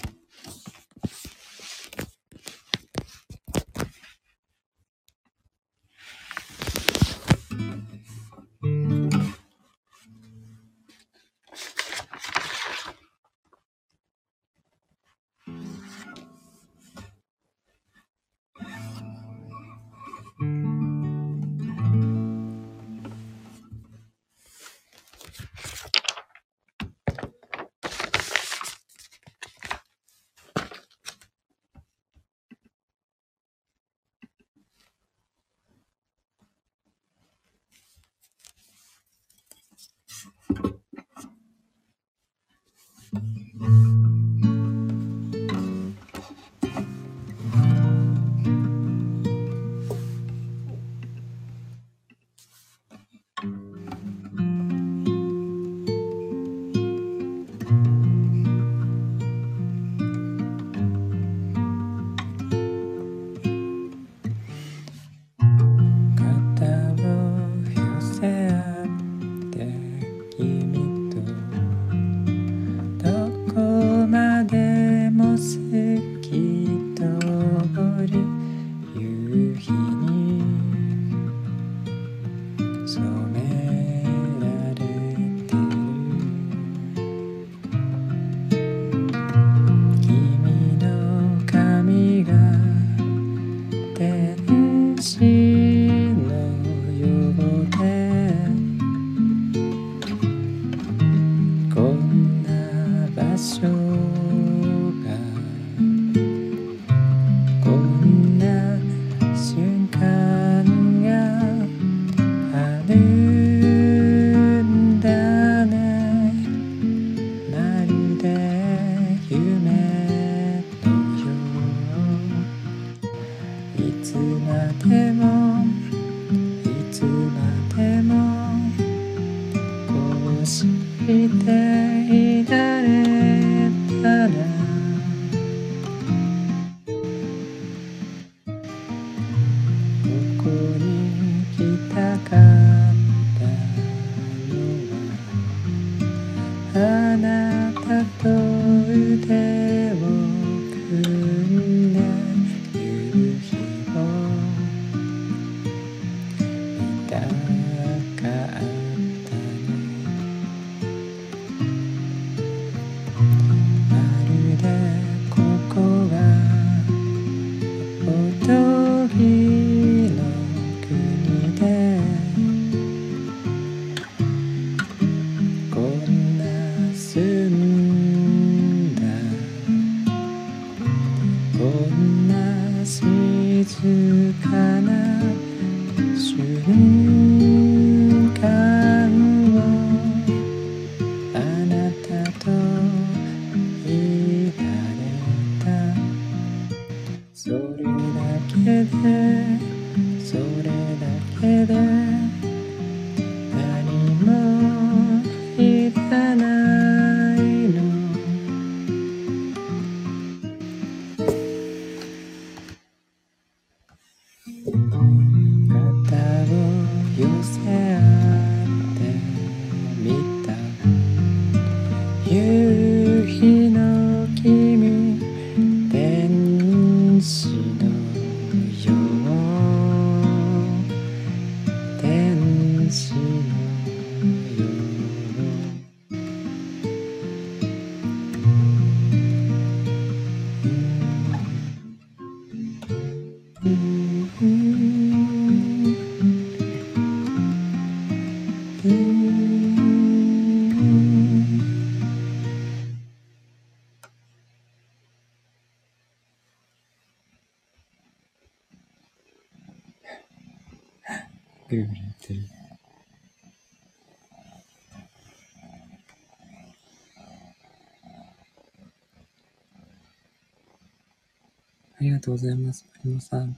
[272.26, 272.88] とうございます。
[272.96, 273.56] マリモさん、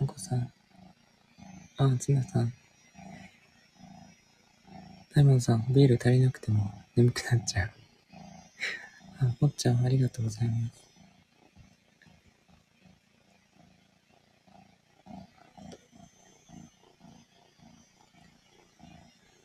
[0.00, 0.50] まこさん、
[1.76, 2.52] あ、ツナさん。
[5.14, 7.70] ダイモンさん、ビール足りなくても眠くなっちゃう。
[9.20, 10.72] あ、もっちゃん、ありがとうございます。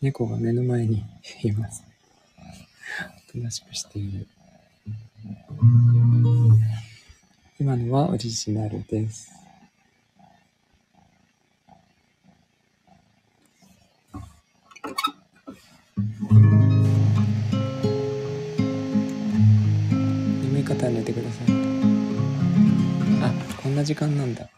[0.02, 1.04] 猫が目の前に
[1.44, 1.84] います。
[3.30, 4.28] おとなしくしている。
[7.58, 9.32] 今のはオリジナルです。
[20.42, 21.48] 眠い方は寝てください。
[23.24, 23.32] あ、
[23.64, 24.50] こんな時間なんだ。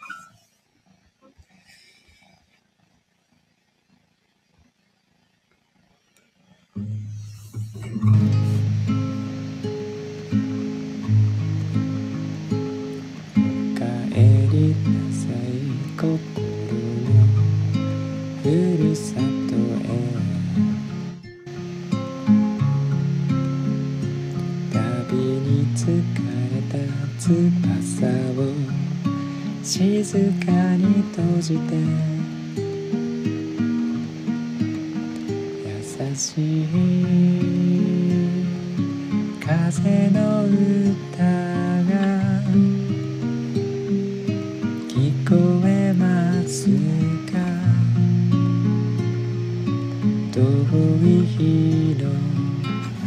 [50.38, 52.12] 遠い日の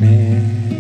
[0.01, 0.80] 目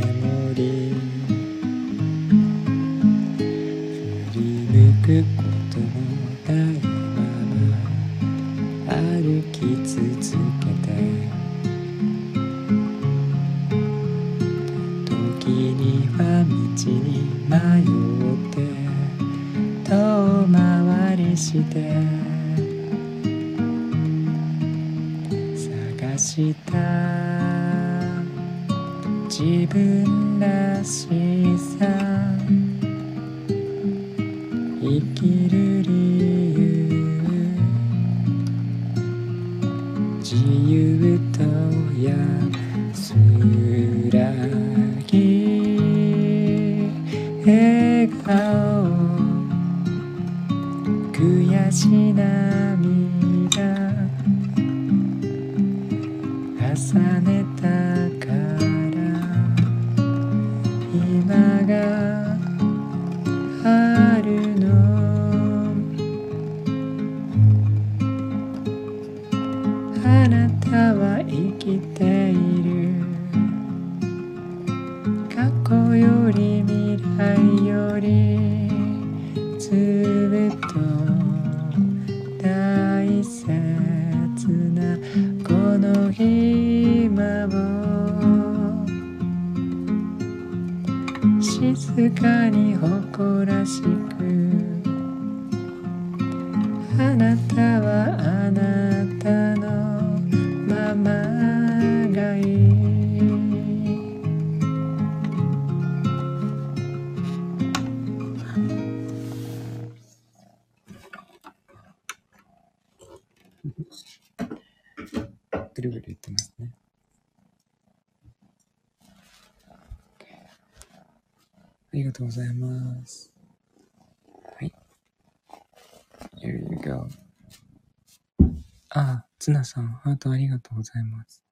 [128.92, 131.44] あ、ツナさん、ハートありがとうございます。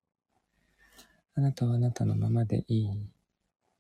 [1.36, 3.08] あなたはあなたのままでいい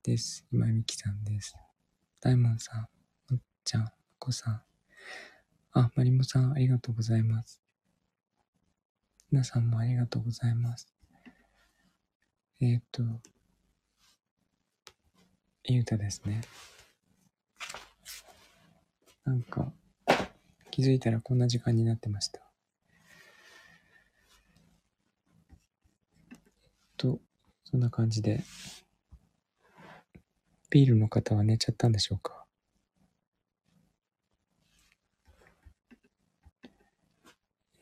[0.04, 0.46] です。
[0.52, 1.56] 今みきさんです。
[2.20, 2.80] 大門さん、
[3.32, 4.62] もっちゃん、まこさん。
[5.72, 7.60] あ、まりもさん、ありがとうございます。
[9.32, 10.86] 皆さんもありがとうございます。
[12.60, 13.02] えっ、と、
[15.64, 16.42] ゆうたですね。
[19.24, 19.72] なんか、
[20.70, 22.47] 気づいたらこんな時間になってました。
[26.98, 27.20] と、
[27.64, 28.42] そんな感じで、
[30.70, 32.44] ビールの方は寝ちゃったんでしょうか？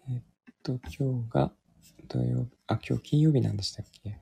[0.08, 0.22] えっ
[0.62, 1.52] と、今日が
[2.06, 4.20] 土曜日、あ、今日金曜日なんでしたっけ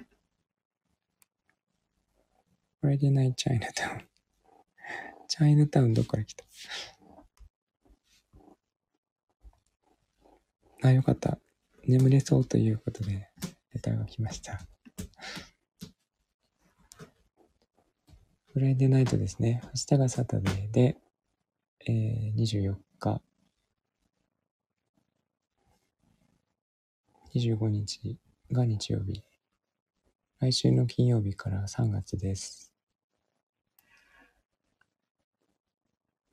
[2.82, 4.04] ?Friday Night Chinatown。
[5.28, 6.44] チャイナタウンどっから来た？
[10.82, 11.38] あ、よかった。
[11.86, 13.28] 眠れそうということで、
[13.72, 14.60] レタが来ました。
[18.52, 19.60] フライデーナイトですね。
[19.64, 20.96] 明日がサタデーで、
[21.86, 23.20] えー、24日、
[27.34, 28.18] 25日
[28.52, 29.22] が日曜日。
[30.40, 32.72] 来週の金曜日から3月です。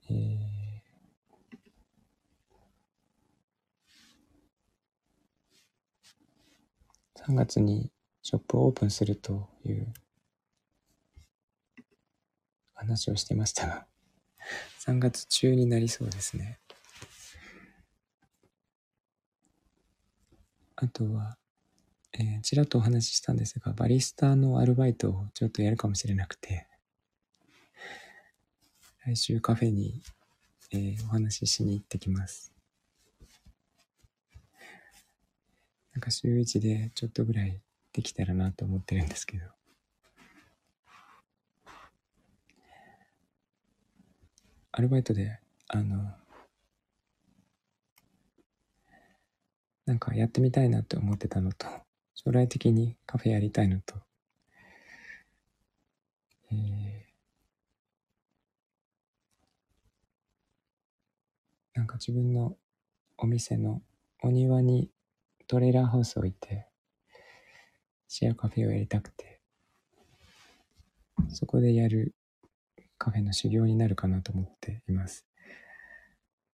[0.10, 0.52] えー
[7.28, 7.92] 3月に
[8.24, 9.94] ショップをオープンするという
[12.74, 13.88] 話をしてましたが、
[14.86, 16.60] 3月中になりそうですね。
[20.76, 21.38] あとは、
[22.14, 26.68] えーちらっとお話ししたんですが、バリスタのアルバイトをちょっとやるかもしれなくて、
[29.06, 30.02] 来週カフェに、
[30.72, 32.52] えーお話ししに行ってきます。
[35.94, 37.62] なんか週一でちょっとぐらい
[37.94, 39.46] できたらなと思ってるんですけど。
[44.74, 46.16] アルバイトで、あの、
[49.86, 51.68] なんかやってみたいなって思ってたのと、
[52.16, 53.96] 将来的にカフェやりたいのと、
[56.52, 57.12] えー
[61.74, 62.58] なんか自分の
[63.18, 63.82] お店の
[64.22, 64.92] お庭に
[65.48, 66.68] トレーラーハウスを置いて、
[68.14, 69.40] シェアカフェをやりたくて、
[71.30, 72.14] そこでやる
[72.98, 75.26] カフェの修行になるかなと思っています。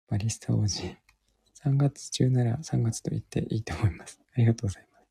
[0.09, 0.83] バリスタ王子。
[1.65, 4.19] 3月中なら3月と言っていいと思います。
[4.35, 5.07] ありがとうございます。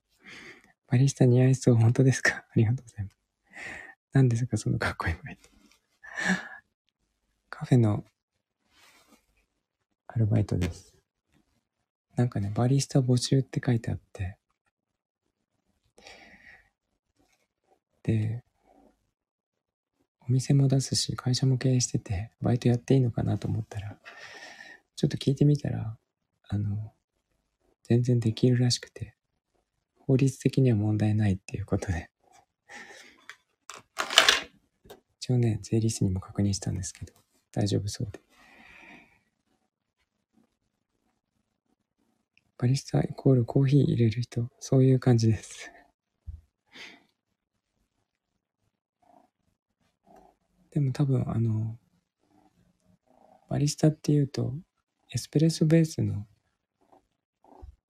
[0.89, 1.75] バリスタ似合いそう。
[1.75, 2.43] 本当ですか？
[2.51, 3.15] ありがとうございます。
[4.11, 5.37] 何ですかそのかっこいい声。
[7.49, 8.03] カフェの
[10.07, 10.93] アルバイトです。
[12.17, 14.37] なんかね、バリスタ募集って書いてあって、
[18.03, 18.43] で、
[20.27, 23.97] お店も出すし、会社も経営してて、バイトやっていいのかなと思ったら、
[24.95, 25.97] ちょっと聞いてみたら、
[26.47, 26.93] あの、
[27.83, 29.15] 全然できるらしくて、
[29.99, 32.09] 法律的には問題ないっていうことで、
[35.19, 37.13] 一応ね、税理士にも確認したんですけど、
[37.51, 38.19] 大丈夫そうで。
[42.57, 45.71] バリスタイコールコーヒー入れる人、そういう感じです。
[50.73, 51.77] でも多分あの、
[53.47, 54.55] バリスタっていうと、
[55.11, 56.25] エスプレッソベースの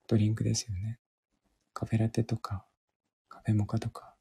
[0.06, 0.98] ドリンクですよね。
[1.72, 2.66] カフェラテとか、
[3.30, 4.14] カフェモカとか。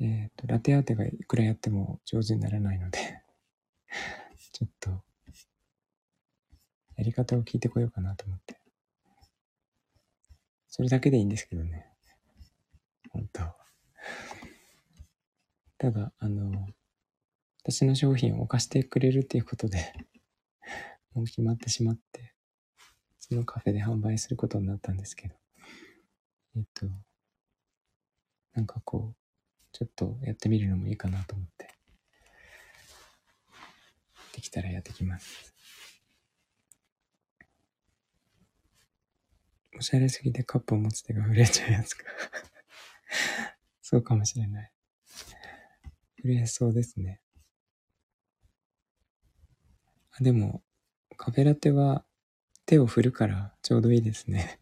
[0.00, 2.98] えっ、と、ラテアーテがいくらやっても上手にならないので、
[4.52, 4.90] ちょっと、
[6.96, 8.58] やり方を聞いてこようかなと思って。
[10.68, 11.87] それだけでいいんですけどね。
[13.18, 13.56] 本当は。
[15.76, 16.68] ただ、あの、
[17.64, 19.92] 私の商品を貸してくれるっていうことで、
[21.14, 22.34] もう決まってしまって、
[23.18, 25.34] そのカフェで販売することになったんですけど、
[26.56, 26.86] えっと、
[28.52, 29.16] なんかこう、
[29.72, 31.74] ちょっとやってみるのもいいかなと思って、
[34.32, 35.52] できたらやってきます。
[39.76, 42.04] おしゃれすぎてカップを持つ手が震えちゃうやつか？
[43.82, 44.72] そうかもしれない。
[46.22, 47.20] 震えそうですね。
[50.12, 50.62] あでも、
[51.16, 52.04] カフェラテは
[52.66, 54.60] 手を振るからちょうどいいですね。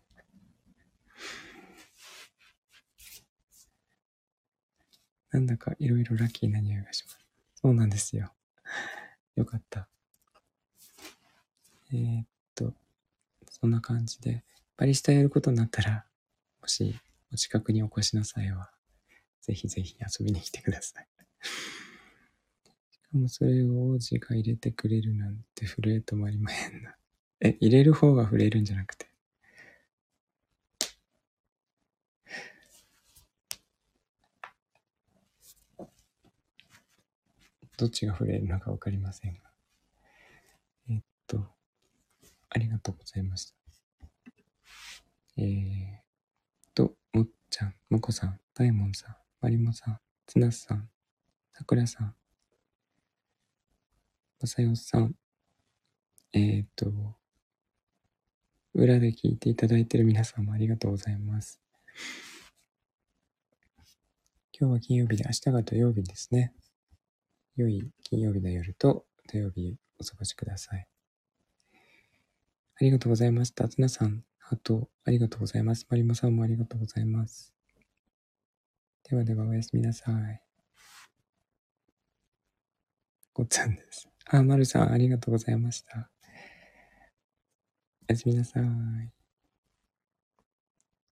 [5.30, 7.18] なんだかいろいろラッキーな匂いがします。
[7.54, 8.32] そうなんですよ。
[9.34, 9.88] よかった。
[11.92, 12.74] えーっと、
[13.48, 14.44] そんな感じで、
[14.76, 16.06] バリスタやることになったら、
[16.60, 16.98] もし
[17.36, 18.70] お近くにお越しの際は、
[19.42, 21.08] ぜひぜひ遊びに来てください。
[22.90, 26.96] しかもそれを王子が入れてくれるなんて震え止まりまへんな。
[27.40, 29.10] え、入れる方が震えるんじゃなくて。
[37.76, 39.40] どっちが震えるのかわかりませんが。
[40.88, 41.54] えっと、
[42.48, 43.54] ありがとうございました。
[45.36, 46.05] えー、
[47.16, 50.86] もっちゃん、もこさん、大門さん、まりもさん、つなさん、
[51.54, 52.14] さくらさん、
[54.38, 55.14] まさよさん、
[56.34, 56.92] えー、と、
[58.74, 61.58] 裏で聞いていただいている皆さんもありがとうございます。
[64.52, 66.52] 今日は金曜日で明日が土曜日ですね。
[67.56, 70.86] 良い金曜日の夜と土曜日お過ごしください。
[71.72, 73.66] ありがとうございました。
[73.70, 75.88] つなさん、ハート、ありがとうございます。
[75.90, 77.52] マリモさんもありがとうございます。
[79.10, 80.40] ではでは、おやすみなさい。
[83.32, 84.08] ごっちゃんです。
[84.26, 86.08] あ、まるさん、ありがとうございました。
[88.08, 89.25] おやすみなさい。